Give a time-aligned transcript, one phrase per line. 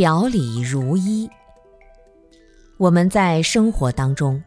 [0.00, 1.28] 表里如一。
[2.78, 4.42] 我们在生活当中，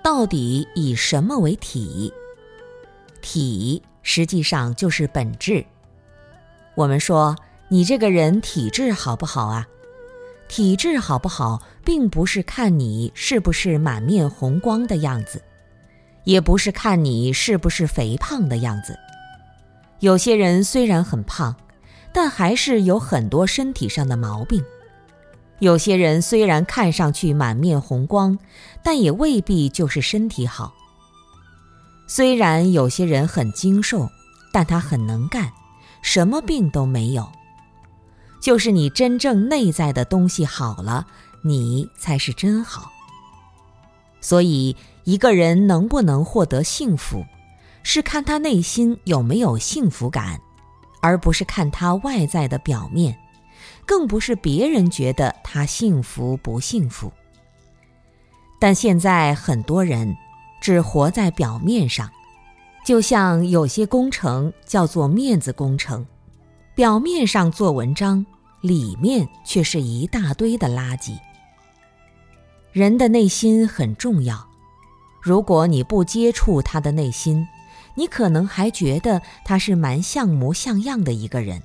[0.00, 2.14] 到底以什么为体？
[3.20, 5.66] 体实际上就是本质。
[6.76, 7.34] 我们说
[7.66, 9.66] 你这个人体质好不好啊？
[10.46, 15.42] 体质好不好，并不是看你是不是满面红光的样子，
[16.22, 18.96] 也不是看你是不是肥胖的样子。
[19.98, 21.56] 有些人虽然很胖，
[22.12, 24.62] 但还是有很多身体上的毛病；
[25.58, 28.38] 有些人虽然看上去满面红光，
[28.82, 30.72] 但也未必就是身体好。
[32.06, 34.08] 虽然有些人很精瘦，
[34.52, 35.52] 但他很能干，
[36.02, 37.30] 什么病都没有。
[38.40, 41.06] 就是你真正内在的东西好了，
[41.44, 42.90] 你才是真好。
[44.20, 47.24] 所以，一个人能不能获得幸福，
[47.84, 50.40] 是看他内心有没有幸福感，
[51.00, 53.16] 而不是看他外在的表面，
[53.86, 57.12] 更不是别人觉得他幸福不幸福。
[58.58, 60.16] 但现在很多人
[60.60, 62.10] 只活在表面上，
[62.84, 66.06] 就像有些工程叫做面子工程。
[66.74, 68.24] 表面上做文章，
[68.60, 71.18] 里面却是一大堆的垃圾。
[72.72, 74.48] 人的内心很重要，
[75.20, 77.46] 如果你不接触他的内心，
[77.94, 81.62] 你可能还觉得他是蛮像模像样的一个人。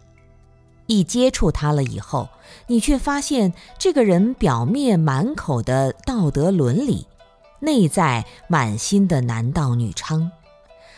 [0.88, 2.30] 一接触他了以后，
[2.68, 7.06] 你却发现这个人表面满口的道德伦理，
[7.60, 10.30] 内在满心的男盗女娼。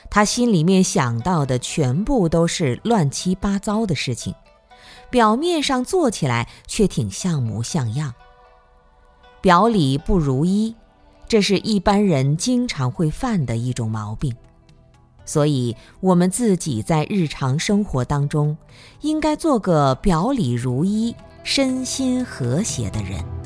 [0.10, 4.34] 他心里面想到的全部都是乱七八糟的事情，
[5.10, 8.14] 表面上做起来却挺像模像样。
[9.42, 10.76] 表里不如一，
[11.28, 14.36] 这是一般人经常会犯的一种毛病。
[15.30, 18.58] 所以，我们自己在日常生活当中，
[19.02, 23.39] 应该做个表里如一、身心和谐的人。